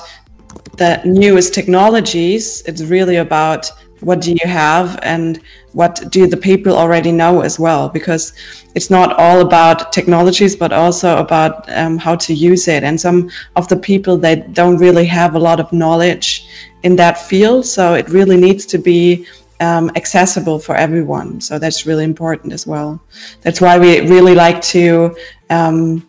the 0.77 1.01
newest 1.05 1.55
technologies. 1.55 2.63
It's 2.67 2.83
really 2.83 3.17
about 3.17 3.71
what 4.03 4.21
do 4.21 4.33
you 4.33 4.49
have 4.49 4.99
and 5.03 5.41
what 5.73 6.03
do 6.11 6.27
the 6.27 6.37
people 6.37 6.77
already 6.77 7.13
know 7.13 7.41
as 7.41 7.59
well? 7.59 7.89
Because 7.89 8.33
it's 8.75 8.91
not 8.91 9.15
all 9.19 9.41
about 9.41 9.93
technologies 9.93 10.57
but 10.57 10.73
also 10.73 11.17
about 11.19 11.69
um, 11.71 11.99
how 11.99 12.17
to 12.17 12.35
use 12.35 12.69
it. 12.69 12.83
And 12.83 13.01
some 13.01 13.31
of 13.57 13.69
the 13.69 13.77
people 13.77 14.17
they 14.17 14.37
don't 14.37 14.77
really 14.77 15.07
have 15.07 15.35
a 15.35 15.39
lot 15.39 15.61
of 15.61 15.73
knowledge 15.73 16.47
in 16.83 16.97
that 16.97 17.17
field 17.17 17.65
so 17.65 17.95
it 17.95 18.09
really 18.09 18.37
needs 18.37 18.67
to 18.67 18.79
be 18.79 19.27
um, 19.61 19.91
accessible 19.95 20.59
for 20.59 20.75
everyone. 20.75 21.41
So 21.41 21.59
that's 21.59 21.87
really 21.87 22.05
important 22.05 22.53
as 22.53 22.67
well. 22.67 23.01
That's 23.43 23.61
why 23.61 23.79
we 23.79 24.01
really 24.01 24.35
like 24.35 24.61
to 24.77 25.17
um, 25.51 26.05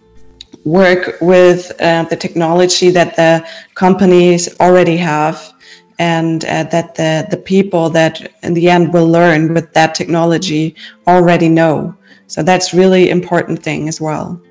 work 0.65 1.17
with 1.21 1.71
uh, 1.79 2.03
the 2.03 2.15
technology 2.15 2.89
that 2.89 3.15
the 3.15 3.47
companies 3.75 4.59
already 4.59 4.97
have 4.97 5.52
and 5.99 6.45
uh, 6.45 6.63
that 6.63 6.95
the, 6.95 7.27
the 7.29 7.37
people 7.37 7.89
that 7.89 8.31
in 8.43 8.53
the 8.53 8.69
end 8.69 8.93
will 8.93 9.07
learn 9.07 9.53
with 9.53 9.73
that 9.73 9.95
technology 9.95 10.75
already 11.07 11.49
know. 11.49 11.95
So 12.27 12.43
that's 12.43 12.73
really 12.73 13.09
important 13.09 13.61
thing 13.61 13.87
as 13.87 14.01
well. 14.01 14.41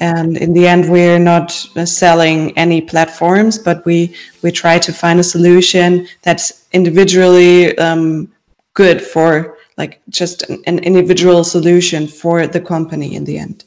And 0.00 0.36
in 0.36 0.52
the 0.52 0.66
end, 0.66 0.90
we're 0.90 1.18
not 1.18 1.50
selling 1.50 2.56
any 2.56 2.80
platforms, 2.80 3.58
but 3.58 3.84
we 3.84 4.14
we 4.42 4.52
try 4.52 4.78
to 4.78 4.92
find 4.92 5.18
a 5.18 5.24
solution 5.24 6.06
that's 6.22 6.66
individually 6.72 7.76
um, 7.78 8.30
good 8.74 9.00
for 9.00 9.56
like 9.76 10.00
just 10.08 10.42
an, 10.50 10.62
an 10.66 10.78
individual 10.80 11.42
solution 11.44 12.06
for 12.06 12.46
the 12.46 12.60
company 12.60 13.14
in 13.14 13.24
the 13.24 13.38
end. 13.38 13.64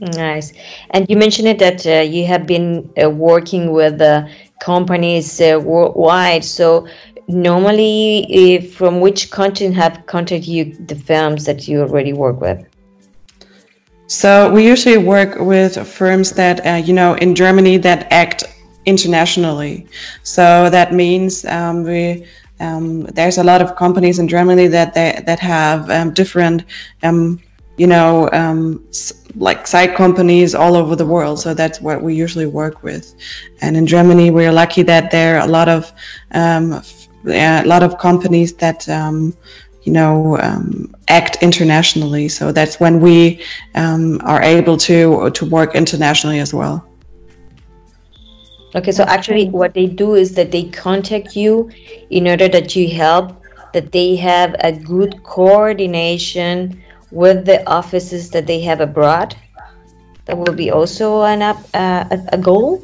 Nice. 0.00 0.52
And 0.90 1.08
you 1.08 1.16
mentioned 1.16 1.48
it 1.48 1.58
that 1.58 1.86
uh, 1.86 2.02
you 2.02 2.26
have 2.26 2.46
been 2.46 2.90
uh, 3.02 3.08
working 3.08 3.72
with 3.72 4.00
uh, 4.00 4.26
companies 4.60 5.40
uh, 5.40 5.60
worldwide. 5.62 6.44
So 6.44 6.86
normally, 7.28 8.70
from 8.74 9.00
which 9.00 9.30
country 9.30 9.70
have 9.72 10.04
contacted 10.06 10.46
you 10.46 10.74
the 10.86 10.96
firms 10.96 11.44
that 11.44 11.68
you 11.68 11.80
already 11.80 12.12
work 12.12 12.40
with? 12.40 12.64
So 14.08 14.52
we 14.52 14.64
usually 14.64 14.98
work 14.98 15.38
with 15.40 15.86
firms 15.86 16.32
that 16.32 16.64
uh, 16.64 16.76
you 16.76 16.92
know 16.92 17.14
in 17.14 17.34
Germany 17.34 17.76
that 17.78 18.06
act 18.12 18.44
internationally. 18.86 19.86
So 20.22 20.70
that 20.70 20.92
means 20.92 21.44
um, 21.44 21.84
we. 21.84 22.26
Um, 22.58 23.02
there's 23.02 23.36
a 23.36 23.44
lot 23.44 23.60
of 23.60 23.76
companies 23.76 24.18
in 24.18 24.28
Germany 24.28 24.66
that 24.68 24.94
they, 24.94 25.22
that 25.26 25.38
have 25.40 25.90
um, 25.90 26.14
different 26.14 26.64
um, 27.02 27.38
you 27.76 27.86
know, 27.86 28.30
um, 28.32 28.84
like 29.36 29.66
side 29.66 29.94
companies 29.94 30.54
all 30.54 30.76
over 30.76 30.96
the 30.96 31.04
world. 31.04 31.40
So 31.40 31.52
that's 31.54 31.80
what 31.80 32.02
we 32.02 32.14
usually 32.14 32.46
work 32.46 32.82
with. 32.82 33.14
And 33.60 33.76
in 33.76 33.86
Germany, 33.86 34.30
we're 34.30 34.52
lucky 34.52 34.82
that 34.84 35.10
there 35.10 35.38
are 35.38 35.46
a 35.46 35.50
lot 35.50 35.68
of 35.68 35.92
um, 36.32 36.82
a 37.26 37.64
lot 37.64 37.82
of 37.82 37.98
companies 37.98 38.54
that 38.54 38.88
um, 38.88 39.36
you 39.82 39.92
know 39.92 40.38
um, 40.38 40.94
act 41.08 41.38
internationally. 41.42 42.28
So 42.28 42.52
that's 42.52 42.80
when 42.80 43.00
we 43.00 43.42
um, 43.74 44.20
are 44.24 44.42
able 44.42 44.76
to 44.78 45.30
to 45.30 45.44
work 45.44 45.74
internationally 45.74 46.40
as 46.40 46.54
well. 46.54 46.86
Okay, 48.74 48.92
so 48.92 49.04
actually, 49.04 49.48
what 49.48 49.74
they 49.74 49.86
do 49.86 50.16
is 50.16 50.34
that 50.34 50.50
they 50.50 50.64
contact 50.64 51.36
you 51.36 51.70
in 52.10 52.28
order 52.28 52.48
that 52.48 52.76
you 52.76 52.90
help, 52.94 53.42
that 53.72 53.90
they 53.92 54.16
have 54.16 54.54
a 54.60 54.72
good 54.72 55.22
coordination 55.22 56.82
with 57.10 57.44
the 57.44 57.68
offices 57.68 58.30
that 58.30 58.46
they 58.46 58.60
have 58.62 58.80
abroad? 58.80 59.36
That 60.26 60.36
will 60.36 60.54
be 60.54 60.70
also 60.70 61.22
an 61.22 61.42
up, 61.42 61.58
uh, 61.74 62.04
a 62.32 62.38
goal. 62.38 62.82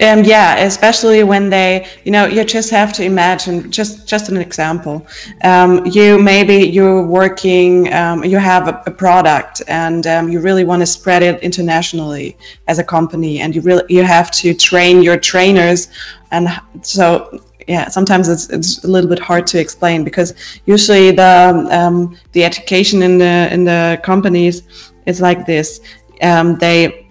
Um, 0.00 0.24
yeah, 0.24 0.56
especially 0.56 1.22
when 1.22 1.48
they, 1.48 1.86
you 2.04 2.10
know, 2.10 2.26
you 2.26 2.44
just 2.44 2.70
have 2.70 2.92
to 2.94 3.04
imagine. 3.04 3.70
Just, 3.70 4.08
just 4.08 4.28
an 4.28 4.36
example. 4.36 5.06
Um, 5.44 5.86
you 5.86 6.18
maybe 6.18 6.56
you're 6.56 7.06
working, 7.06 7.92
um, 7.92 8.24
you 8.24 8.38
have 8.38 8.66
a, 8.68 8.82
a 8.86 8.90
product, 8.90 9.62
and 9.68 10.06
um, 10.06 10.28
you 10.28 10.40
really 10.40 10.64
want 10.64 10.82
to 10.82 10.86
spread 10.86 11.22
it 11.22 11.40
internationally 11.42 12.36
as 12.66 12.78
a 12.78 12.84
company, 12.84 13.40
and 13.40 13.54
you 13.54 13.60
really 13.60 13.84
you 13.88 14.02
have 14.02 14.30
to 14.32 14.54
train 14.54 15.02
your 15.02 15.16
trainers, 15.16 15.88
and 16.32 16.48
so 16.82 17.40
yeah, 17.66 17.88
sometimes 17.88 18.28
it's 18.28 18.48
it's 18.50 18.84
a 18.84 18.88
little 18.88 19.08
bit 19.08 19.18
hard 19.18 19.46
to 19.48 19.58
explain 19.58 20.04
because 20.04 20.34
usually 20.66 21.10
the 21.10 21.66
um, 21.70 22.16
the 22.32 22.44
education 22.44 23.02
in 23.02 23.18
the 23.18 23.48
in 23.52 23.64
the 23.64 24.00
companies 24.02 24.62
is 25.06 25.20
like 25.20 25.46
this. 25.46 25.80
Um, 26.22 26.56
they 26.58 27.08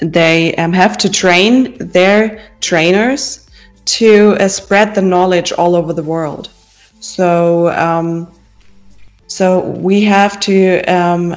they 0.00 0.54
um, 0.56 0.72
have 0.72 0.96
to 0.98 1.10
train 1.10 1.76
their 1.78 2.50
trainers 2.60 3.48
to 3.84 4.36
uh, 4.38 4.48
spread 4.48 4.94
the 4.94 5.02
knowledge 5.02 5.52
all 5.52 5.74
over 5.74 5.92
the 5.92 6.02
world. 6.02 6.50
So 7.00 7.68
um, 7.70 8.32
so 9.26 9.60
we 9.60 10.02
have 10.02 10.38
to 10.40 10.82
um, 10.82 11.34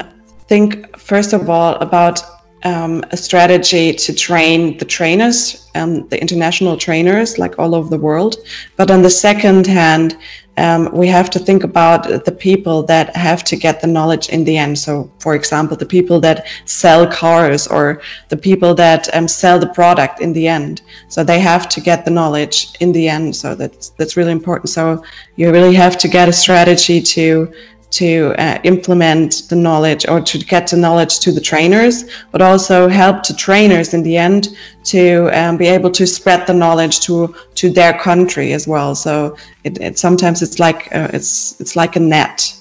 think 0.48 0.98
first 0.98 1.34
of 1.34 1.50
all 1.50 1.75
about 1.75 2.35
um, 2.65 3.03
a 3.12 3.17
strategy 3.17 3.93
to 3.93 4.13
train 4.13 4.77
the 4.77 4.86
trainers, 4.86 5.69
um, 5.75 6.07
the 6.10 6.19
international 6.19 6.75
trainers, 6.75 7.38
like 7.38 7.60
all 7.60 7.75
over 7.75 7.89
the 7.89 7.98
world. 7.98 8.38
But 8.75 8.89
on 8.89 9.03
the 9.03 9.10
second 9.10 9.67
hand, 9.67 10.17
um, 10.57 10.89
we 10.93 11.07
have 11.07 11.29
to 11.31 11.39
think 11.39 11.63
about 11.63 12.25
the 12.25 12.31
people 12.31 12.81
that 12.84 13.15
have 13.15 13.43
to 13.43 13.55
get 13.57 13.81
the 13.81 13.88
knowledge 13.88 14.29
in 14.29 14.45
the 14.45 14.57
end. 14.57 14.79
So, 14.79 15.12
for 15.19 15.36
example, 15.36 15.75
the 15.75 15.86
people 15.86 16.19
that 16.22 16.48
sell 16.63 17.05
cars 17.05 17.67
or 17.67 18.01
the 18.29 18.38
people 18.38 18.74
that 18.75 19.13
um, 19.13 19.27
sell 19.27 19.60
the 19.60 19.67
product 19.67 20.22
in 20.22 20.31
the 20.31 20.48
end. 20.48 20.81
So 21.10 21.24
they 21.24 21.39
have 21.39 21.67
to 21.69 21.81
get 21.81 22.05
the 22.05 22.12
knowledge 22.12 22.69
in 22.79 22.93
the 22.93 23.10
end. 23.10 23.36
So 23.36 23.53
that's 23.53 23.89
that's 23.89 24.15
really 24.15 24.31
important. 24.31 24.69
So 24.69 25.03
you 25.36 25.51
really 25.51 25.75
have 25.75 25.98
to 25.98 26.07
get 26.07 26.29
a 26.29 26.34
strategy 26.34 27.01
to 27.01 27.51
to 27.96 28.36
uh, 28.38 28.60
implement 28.64 29.44
the 29.48 29.56
knowledge 29.56 30.06
or 30.10 30.20
to 30.20 30.38
get 30.38 30.68
the 30.68 30.75
knowledge 30.75 31.20
to 31.20 31.32
the 31.32 31.40
trainers, 31.40 32.04
but 32.32 32.42
also 32.42 32.90
help 32.90 33.25
the 33.25 33.34
trainers 33.34 33.94
in 33.94 34.04
the 34.04 34.18
end 34.18 34.50
to 34.84 35.30
um, 35.32 35.56
be 35.56 35.68
able 35.68 35.90
to 35.90 36.06
spread 36.06 36.46
the 36.46 36.54
knowledge 36.54 37.00
to 37.00 37.34
to 37.56 37.70
their 37.70 37.94
country 37.94 38.52
as 38.52 38.68
well. 38.68 38.96
So 38.96 39.38
it, 39.64 39.80
it 39.80 39.98
sometimes 39.98 40.42
it's 40.42 40.60
like 40.60 40.94
uh, 40.94 41.10
it's 41.14 41.60
it's 41.62 41.78
like 41.78 41.96
a 41.96 42.02
net, 42.02 42.54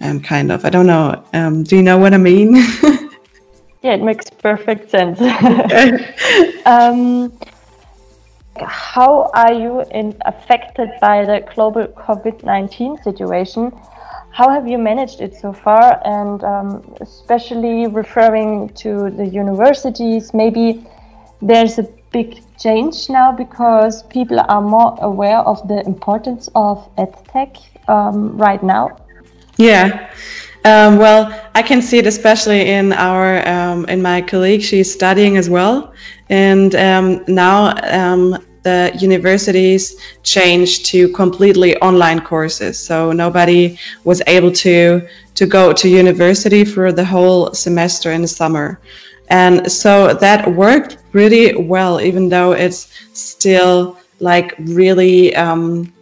um, 0.00 0.20
kind 0.20 0.50
of. 0.50 0.64
I 0.64 0.70
don't 0.70 0.88
know. 0.88 1.22
Um, 1.32 1.62
do 1.62 1.76
you 1.76 1.82
know 1.82 1.98
what 1.98 2.12
I 2.12 2.18
mean? 2.18 2.56
yeah, 3.82 3.94
it 3.94 4.02
makes 4.02 4.30
perfect 4.30 4.90
sense. 4.90 5.20
um, 6.66 7.32
how 8.66 9.30
are 9.32 9.52
you 9.52 9.82
in, 9.92 10.16
affected 10.26 10.90
by 11.00 11.24
the 11.24 11.48
global 11.54 11.86
COVID 11.86 12.42
nineteen 12.42 12.98
situation? 12.98 13.70
How 14.32 14.48
have 14.48 14.66
you 14.66 14.78
managed 14.78 15.20
it 15.20 15.36
so 15.36 15.52
far? 15.52 16.00
And 16.04 16.42
um, 16.42 16.94
especially 17.00 17.86
referring 17.86 18.70
to 18.70 19.10
the 19.10 19.26
universities, 19.26 20.32
maybe 20.32 20.86
there's 21.42 21.78
a 21.78 21.86
big 22.12 22.40
change 22.58 23.08
now 23.08 23.32
because 23.32 24.02
people 24.04 24.40
are 24.40 24.62
more 24.62 24.96
aware 25.00 25.38
of 25.38 25.66
the 25.68 25.80
importance 25.86 26.48
of 26.54 26.88
edtech 26.96 27.58
um, 27.88 28.36
right 28.36 28.62
now. 28.62 28.96
Yeah. 29.56 30.10
Um, 30.64 30.96
well, 30.96 31.32
I 31.54 31.62
can 31.62 31.82
see 31.82 31.98
it 31.98 32.06
especially 32.06 32.70
in 32.70 32.92
our 32.92 33.46
um, 33.48 33.84
in 33.86 34.00
my 34.00 34.22
colleague. 34.22 34.62
She's 34.62 34.92
studying 34.92 35.36
as 35.36 35.50
well, 35.50 35.92
and 36.28 36.74
um, 36.76 37.24
now 37.26 37.74
um, 37.82 38.38
the 38.62 38.96
universities 38.98 39.96
changed 40.22 40.86
to 40.86 41.08
completely 41.08 41.76
online 41.78 42.20
courses. 42.20 42.78
So 42.78 43.12
nobody 43.12 43.78
was 44.04 44.22
able 44.26 44.52
to 44.52 45.06
to 45.34 45.46
go 45.46 45.72
to 45.72 45.88
university 45.88 46.64
for 46.64 46.92
the 46.92 47.04
whole 47.04 47.52
semester 47.54 48.12
in 48.12 48.22
the 48.22 48.28
summer. 48.28 48.80
And 49.28 49.70
so 49.72 50.12
that 50.14 50.46
worked 50.54 50.98
pretty 51.10 51.54
well, 51.56 52.00
even 52.00 52.28
though 52.28 52.52
it's 52.52 52.88
still 53.14 53.96
like 54.20 54.54
really 54.58 55.34
um, 55.34 55.92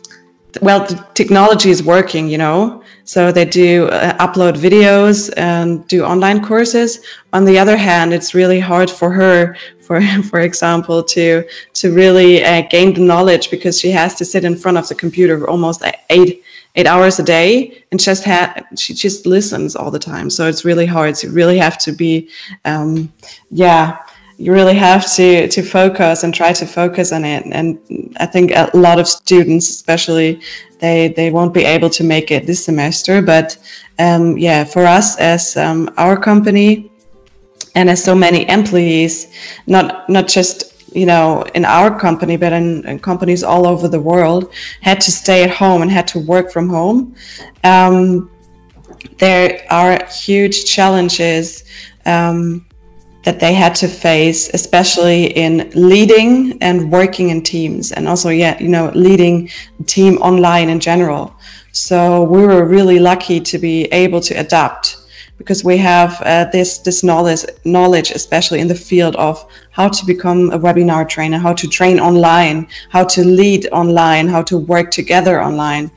well, 0.62 0.84
the 0.84 1.06
technology 1.14 1.70
is 1.70 1.82
working, 1.82 2.28
you 2.28 2.38
know. 2.38 2.82
So 3.04 3.32
they 3.32 3.44
do 3.44 3.86
uh, 3.86 4.16
upload 4.18 4.56
videos 4.56 5.32
and 5.36 5.86
do 5.88 6.04
online 6.04 6.44
courses. 6.44 7.00
On 7.32 7.44
the 7.44 7.58
other 7.58 7.76
hand, 7.76 8.12
it's 8.12 8.34
really 8.34 8.60
hard 8.60 8.90
for 8.90 9.10
her 9.10 9.56
for 9.90 10.00
for 10.30 10.40
example 10.40 11.02
to 11.02 11.44
to 11.72 11.92
really 11.92 12.44
uh, 12.44 12.62
gain 12.70 12.94
the 12.94 13.00
knowledge 13.00 13.50
because 13.50 13.80
she 13.80 13.90
has 13.90 14.14
to 14.14 14.24
sit 14.24 14.44
in 14.44 14.54
front 14.56 14.78
of 14.78 14.86
the 14.88 14.94
computer 14.94 15.34
almost 15.50 15.82
eight 16.10 16.44
eight 16.76 16.86
hours 16.86 17.18
a 17.18 17.24
day 17.24 17.82
and 17.90 17.98
just 17.98 18.22
ha- 18.24 18.54
she 18.76 18.94
just 18.94 19.26
listens 19.26 19.74
all 19.74 19.90
the 19.90 19.98
time. 19.98 20.30
So 20.30 20.46
it's 20.46 20.64
really 20.64 20.86
hard. 20.86 21.20
You 21.20 21.32
really 21.32 21.58
have 21.58 21.76
to 21.78 21.90
be 21.92 22.28
um, 22.64 23.12
yeah 23.50 23.98
you 24.38 24.52
really 24.52 24.78
have 24.88 25.04
to 25.16 25.48
to 25.48 25.62
focus 25.62 26.22
and 26.22 26.32
try 26.32 26.52
to 26.52 26.66
focus 26.66 27.12
on 27.12 27.24
it. 27.24 27.42
And 27.58 27.68
i 28.24 28.26
think 28.26 28.52
a 28.52 28.70
lot 28.74 28.98
of 29.00 29.06
students 29.08 29.68
especially 29.68 30.40
they 30.78 30.98
they 31.18 31.28
won't 31.36 31.52
be 31.52 31.64
able 31.76 31.90
to 31.98 32.04
make 32.04 32.30
it 32.30 32.46
this 32.46 32.64
semester. 32.64 33.20
But 33.20 33.48
um, 33.98 34.38
yeah 34.38 34.62
for 34.64 34.84
us 34.98 35.18
as 35.18 35.56
um, 35.56 35.80
our 35.96 36.16
company 36.16 36.89
and 37.74 37.88
as 37.88 38.02
so 38.02 38.14
many 38.14 38.48
employees, 38.48 39.28
not 39.66 40.08
not 40.08 40.28
just 40.28 40.70
you 40.94 41.06
know 41.06 41.42
in 41.54 41.64
our 41.64 41.96
company 41.96 42.36
but 42.36 42.52
in, 42.52 42.84
in 42.86 42.98
companies 42.98 43.42
all 43.44 43.66
over 43.66 43.86
the 43.86 44.00
world 44.00 44.52
had 44.80 45.00
to 45.00 45.12
stay 45.12 45.44
at 45.44 45.50
home 45.50 45.82
and 45.82 45.90
had 45.90 46.06
to 46.08 46.18
work 46.18 46.50
from 46.50 46.68
home 46.68 47.14
um, 47.62 48.28
there 49.18 49.64
are 49.70 50.04
huge 50.06 50.64
challenges 50.64 51.64
um, 52.06 52.66
that 53.22 53.38
they 53.38 53.52
had 53.52 53.74
to 53.74 53.86
face 53.86 54.50
especially 54.54 55.26
in 55.36 55.70
leading 55.74 56.60
and 56.62 56.90
working 56.90 57.28
in 57.28 57.42
teams 57.42 57.92
and 57.92 58.08
also 58.08 58.30
yeah 58.30 58.58
you 58.58 58.68
know 58.68 58.90
leading 58.94 59.48
team 59.86 60.16
online 60.18 60.68
in 60.68 60.80
general. 60.80 61.34
So 61.72 62.24
we 62.24 62.44
were 62.44 62.64
really 62.64 62.98
lucky 62.98 63.40
to 63.40 63.58
be 63.58 63.84
able 63.92 64.20
to 64.22 64.34
adapt 64.34 64.96
because 65.40 65.64
we 65.64 65.78
have 65.78 66.20
uh, 66.20 66.44
this 66.52 66.78
this 66.86 67.02
knowledge 67.02 67.46
knowledge 67.64 68.10
especially 68.10 68.60
in 68.60 68.68
the 68.68 68.74
field 68.74 69.16
of 69.16 69.36
how 69.70 69.88
to 69.88 70.04
become 70.04 70.50
a 70.50 70.58
webinar 70.58 71.08
trainer 71.08 71.38
how 71.38 71.54
to 71.54 71.66
train 71.66 71.98
online 71.98 72.68
how 72.90 73.02
to 73.02 73.24
lead 73.24 73.66
online 73.72 74.28
how 74.28 74.42
to 74.42 74.58
work 74.58 74.90
together 74.90 75.42
online. 75.42 75.90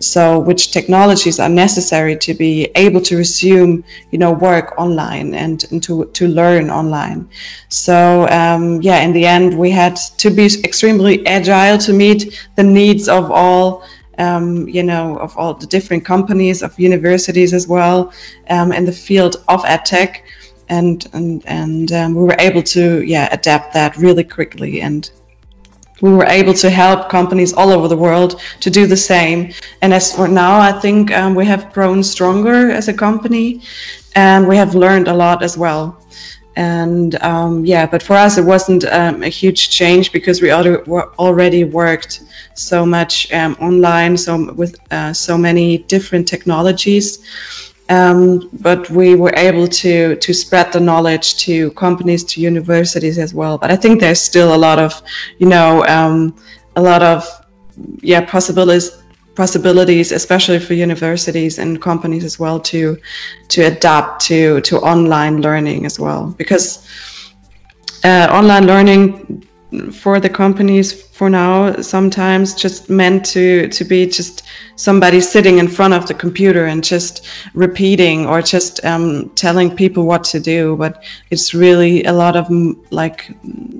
So 0.00 0.38
which 0.38 0.70
technologies 0.72 1.40
are 1.40 1.48
necessary 1.48 2.16
to 2.18 2.32
be 2.32 2.70
able 2.74 3.00
to 3.02 3.16
resume 3.16 3.84
you 4.12 4.18
know 4.18 4.32
work 4.32 4.76
online 4.78 5.34
and, 5.34 5.64
and 5.70 5.80
to, 5.84 6.04
to 6.18 6.28
learn 6.40 6.68
online. 6.68 7.28
So 7.68 8.26
um, 8.30 8.82
yeah 8.82 9.00
in 9.06 9.12
the 9.12 9.26
end 9.26 9.56
we 9.56 9.70
had 9.70 9.94
to 10.22 10.28
be 10.30 10.46
extremely 10.64 11.14
agile 11.26 11.78
to 11.86 11.92
meet 11.92 12.48
the 12.56 12.64
needs 12.64 13.08
of 13.08 13.30
all 13.30 13.84
um, 14.18 14.68
you 14.68 14.82
know, 14.82 15.16
of 15.18 15.36
all 15.36 15.54
the 15.54 15.66
different 15.66 16.04
companies, 16.04 16.62
of 16.62 16.78
universities 16.78 17.52
as 17.54 17.66
well, 17.66 18.12
um, 18.50 18.72
in 18.72 18.84
the 18.84 18.92
field 18.92 19.36
of 19.48 19.62
edtech, 19.64 20.22
and 20.68 21.08
and 21.12 21.42
and 21.46 21.92
um, 21.92 22.14
we 22.14 22.22
were 22.22 22.36
able 22.38 22.62
to 22.62 23.02
yeah 23.04 23.28
adapt 23.32 23.72
that 23.74 23.96
really 23.96 24.24
quickly, 24.24 24.82
and 24.82 25.10
we 26.00 26.12
were 26.12 26.26
able 26.26 26.54
to 26.54 26.70
help 26.70 27.08
companies 27.08 27.52
all 27.52 27.70
over 27.70 27.88
the 27.88 27.96
world 27.96 28.40
to 28.60 28.70
do 28.70 28.86
the 28.86 28.96
same. 28.96 29.52
And 29.82 29.92
as 29.92 30.14
for 30.14 30.28
now, 30.28 30.60
I 30.60 30.72
think 30.72 31.10
um, 31.12 31.34
we 31.34 31.46
have 31.46 31.72
grown 31.72 32.02
stronger 32.02 32.70
as 32.70 32.88
a 32.88 32.94
company, 32.94 33.62
and 34.14 34.46
we 34.46 34.56
have 34.56 34.74
learned 34.74 35.08
a 35.08 35.14
lot 35.14 35.42
as 35.42 35.56
well 35.56 35.98
and 36.58 37.14
um, 37.22 37.64
yeah 37.64 37.86
but 37.86 38.02
for 38.02 38.14
us 38.14 38.36
it 38.36 38.44
wasn't 38.44 38.84
um, 38.86 39.22
a 39.22 39.28
huge 39.28 39.70
change 39.70 40.10
because 40.12 40.42
we 40.42 40.50
already 40.50 41.62
worked 41.62 42.22
so 42.54 42.84
much 42.84 43.32
um, 43.32 43.56
online 43.60 44.16
so 44.16 44.52
with 44.54 44.76
uh, 44.90 45.12
so 45.12 45.38
many 45.38 45.78
different 45.78 46.26
technologies. 46.26 47.24
Um, 47.90 48.50
but 48.60 48.90
we 48.90 49.14
were 49.14 49.32
able 49.34 49.66
to 49.66 50.16
to 50.16 50.34
spread 50.34 50.72
the 50.72 50.80
knowledge 50.80 51.36
to 51.46 51.70
companies 51.70 52.22
to 52.24 52.40
universities 52.40 53.18
as 53.18 53.32
well. 53.32 53.56
But 53.56 53.70
i 53.70 53.76
think 53.76 54.00
there's 54.00 54.20
still 54.20 54.54
a 54.54 54.60
lot 54.66 54.78
of 54.78 55.00
you 55.38 55.48
know 55.48 55.86
um, 55.86 56.34
a 56.76 56.82
lot 56.82 57.02
of 57.02 57.24
yeah 58.02 58.22
possibilities 58.24 58.97
possibilities, 59.38 60.12
especially 60.12 60.58
for 60.58 60.74
universities 60.74 61.58
and 61.58 61.80
companies 61.80 62.24
as 62.24 62.38
well, 62.38 62.58
to 62.60 62.98
to 63.54 63.62
adapt 63.72 64.20
to 64.28 64.60
to 64.68 64.76
online 64.92 65.40
learning 65.40 65.86
as 65.86 65.98
well, 65.98 66.34
because 66.36 66.66
uh, 68.04 68.26
online 68.30 68.66
learning 68.66 69.47
for 69.92 70.18
the 70.18 70.30
companies 70.30 71.02
for 71.08 71.28
now 71.28 71.74
sometimes 71.82 72.54
just 72.54 72.88
meant 72.88 73.24
to 73.26 73.68
to 73.68 73.84
be 73.84 74.06
just 74.06 74.44
somebody 74.76 75.20
sitting 75.20 75.58
in 75.58 75.68
front 75.68 75.92
of 75.92 76.06
the 76.06 76.14
computer 76.14 76.66
and 76.66 76.82
just 76.82 77.26
repeating 77.54 78.26
or 78.26 78.40
just 78.40 78.82
um, 78.84 79.28
telling 79.30 79.74
people 79.74 80.06
what 80.06 80.24
to 80.24 80.40
do. 80.40 80.76
But 80.76 81.02
it's 81.30 81.52
really 81.52 82.04
a 82.04 82.12
lot 82.12 82.34
of 82.36 82.48
like 82.90 83.30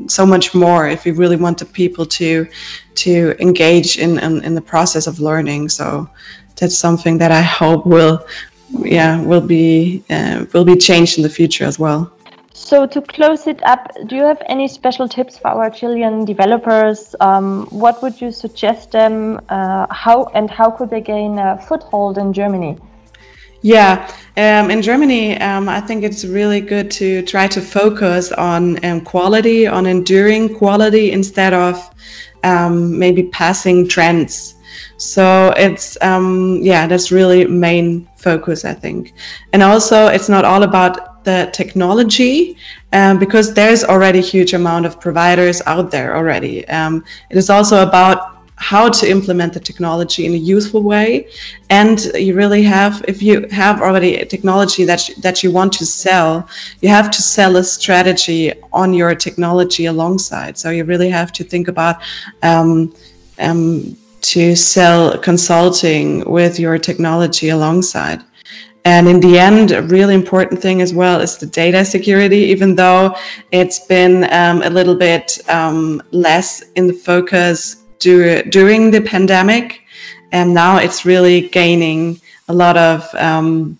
so 0.09 0.27
much 0.27 0.55
more 0.55 0.89
if 0.89 1.07
you 1.07 1.15
really 1.15 1.37
want 1.37 1.59
the 1.59 1.65
people 1.65 2.05
to 2.07 2.47
to 2.97 3.35
engage 3.39 3.99
in 3.99 4.19
in, 4.19 4.45
in 4.45 4.55
the 4.55 4.63
process 4.73 5.07
of 5.07 5.21
learning. 5.21 5.71
So 5.71 6.09
that's 6.59 6.77
something 6.77 7.19
that 7.19 7.31
i 7.31 7.41
hope 7.41 7.87
will 7.87 8.27
yeah 8.81 9.21
will 9.23 9.41
be 9.41 10.03
uh, 10.11 10.45
will 10.53 10.65
be 10.65 10.77
changed 10.77 11.17
in 11.17 11.23
the 11.23 11.31
future 11.31 11.65
as 11.65 11.79
well 11.79 12.13
so 12.69 12.87
to 12.87 13.01
close 13.01 13.47
it 13.47 13.63
up, 13.65 13.91
do 14.07 14.17
you 14.17 14.25
have 14.25 14.43
any 14.47 14.69
special 14.69 15.09
tips 15.09 15.39
for 15.39 15.49
our 15.49 15.71
Chilean 15.71 16.27
developers? 16.27 17.15
Um, 17.19 17.67
what 17.71 18.03
would 18.03 18.21
you 18.21 18.31
suggest 18.31 18.93
them? 18.93 19.41
Uh, 19.49 19.87
how 19.91 20.27
and 20.35 20.51
how 20.51 20.71
could 20.71 20.91
they 20.91 21.01
gain 21.01 21.39
a 21.39 21.59
foothold 21.67 22.19
in 22.19 22.33
Germany? 22.33 22.77
Yeah, 23.63 24.07
um, 24.37 24.71
in 24.71 24.83
Germany, 24.83 25.41
um, 25.41 25.69
I 25.69 25.81
think 25.81 26.05
it's 26.05 26.25
really 26.25 26.61
good 26.61 26.91
to 26.93 27.23
try 27.23 27.49
to 27.49 27.61
focus 27.61 28.33
on 28.33 28.85
um, 28.85 29.01
quality, 29.01 29.67
on 29.67 29.87
enduring 29.87 30.55
quality 30.55 31.11
instead 31.13 31.55
of 31.55 31.75
um, 32.45 32.99
maybe 32.99 33.23
passing 33.25 33.89
trends. 33.89 34.55
So 34.99 35.55
it's 35.57 35.97
um, 36.03 36.61
yeah, 36.63 36.87
that's 36.87 37.11
really 37.11 37.47
main 37.47 38.09
focus, 38.17 38.65
I 38.65 38.75
think. 38.75 39.15
And 39.53 39.63
also, 39.63 40.07
it's 40.07 40.29
not 40.29 40.45
all 40.45 40.63
about 40.63 41.08
the 41.29 41.41
technology 41.61 42.57
um, 42.99 43.15
because 43.25 43.47
there's 43.59 43.83
already 43.93 44.21
a 44.21 44.29
huge 44.35 44.53
amount 44.61 44.85
of 44.87 44.93
providers 45.07 45.57
out 45.73 45.87
there 45.95 46.11
already. 46.19 46.55
Um, 46.79 46.95
it 47.31 47.37
is 47.43 47.49
also 47.51 47.77
about 47.89 48.19
how 48.73 48.89
to 48.99 49.05
implement 49.17 49.53
the 49.53 49.61
technology 49.71 50.23
in 50.29 50.33
a 50.41 50.43
useful 50.57 50.83
way. 50.95 51.09
And 51.81 51.97
you 52.27 52.33
really 52.43 52.65
have 52.77 52.93
if 53.13 53.19
you 53.27 53.35
have 53.63 53.77
already 53.87 54.13
a 54.17 54.27
technology 54.35 54.83
that 54.91 55.03
that 55.25 55.37
you 55.43 55.51
want 55.59 55.73
to 55.81 55.85
sell 56.05 56.33
you 56.83 56.89
have 56.99 57.09
to 57.17 57.21
sell 57.37 57.53
a 57.57 57.65
strategy 57.79 58.43
on 58.83 58.89
your 59.01 59.13
technology 59.27 59.85
alongside. 59.95 60.53
So 60.63 60.67
you 60.77 60.83
really 60.93 61.11
have 61.21 61.31
to 61.39 61.43
think 61.53 61.69
about 61.75 61.97
um, 62.51 62.71
um, 63.47 63.97
to 64.33 64.43
sell 64.75 65.01
consulting 65.31 66.07
with 66.39 66.55
your 66.65 66.77
technology 66.89 67.49
alongside 67.59 68.21
and 68.89 69.07
in 69.07 69.21
the 69.21 69.39
end, 69.39 69.71
a 69.73 69.83
really 69.83 70.15
important 70.15 70.63
thing 70.63 70.81
as 70.81 70.95
well 70.95 71.21
is 71.21 71.37
the 71.37 71.45
data 71.45 71.85
security, 71.85 72.39
even 72.55 72.75
though 72.75 73.15
it's 73.53 73.81
been 73.81 74.25
um, 74.33 74.63
a 74.63 74.71
little 74.71 74.95
bit 74.95 75.39
um, 75.51 76.03
less 76.11 76.63
in 76.75 76.87
the 76.87 76.95
focus 76.95 77.85
dur- 77.99 78.45
during 78.45 78.91
the 78.91 79.03
pandemic. 79.03 79.83
And 80.33 80.55
now 80.55 80.79
it's 80.79 81.05
really 81.05 81.51
gaining 81.51 82.19
a 82.49 82.55
lot 82.55 82.79
of 82.79 83.07
um, 83.17 83.77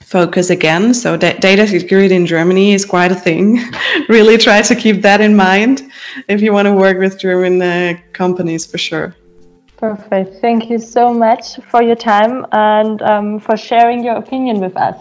focus 0.00 0.50
again. 0.50 0.94
So 0.94 1.16
da- 1.16 1.38
data 1.40 1.66
security 1.66 2.14
in 2.14 2.24
Germany 2.24 2.72
is 2.72 2.84
quite 2.84 3.10
a 3.10 3.16
thing. 3.16 3.58
really 4.08 4.38
try 4.38 4.62
to 4.62 4.76
keep 4.76 5.02
that 5.02 5.20
in 5.20 5.34
mind 5.34 5.90
if 6.28 6.40
you 6.40 6.52
want 6.52 6.66
to 6.66 6.74
work 6.74 6.98
with 6.98 7.18
German 7.18 7.60
uh, 7.60 7.94
companies 8.12 8.64
for 8.64 8.78
sure. 8.78 9.16
Perfect. 9.82 10.36
Thank 10.36 10.70
you 10.70 10.78
so 10.78 11.12
much 11.12 11.56
for 11.68 11.82
your 11.82 11.96
time 11.96 12.46
and 12.52 13.02
um, 13.02 13.40
for 13.40 13.56
sharing 13.56 14.04
your 14.04 14.14
opinion 14.14 14.60
with 14.60 14.76
us. 14.76 14.96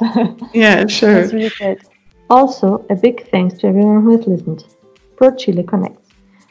yeah, 0.55 0.87
sure. 0.87 1.19
It's 1.19 1.33
really 1.33 1.51
great. 1.51 1.77
Also, 2.31 2.83
a 2.89 2.95
big 2.95 3.29
thanks 3.29 3.59
to 3.59 3.67
everyone 3.67 4.01
who 4.01 4.17
has 4.17 4.25
listened. 4.25 4.65
ProChile 5.17 5.67
Connects, 5.67 6.09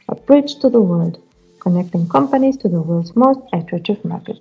a 0.08 0.14
bridge 0.14 0.60
to 0.60 0.70
the 0.70 0.80
world, 0.80 1.20
connecting 1.58 2.08
companies 2.08 2.56
to 2.58 2.68
the 2.68 2.80
world's 2.80 3.16
most 3.16 3.40
attractive 3.52 4.04
markets. 4.04 4.38